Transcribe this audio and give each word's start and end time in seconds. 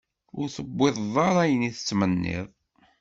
Ur 0.39 0.47
tewwiḍeḍ 0.55 1.15
ara 1.27 1.41
ayen 1.45 1.67
i 1.69 1.71
tettmenniḍ. 1.75 2.47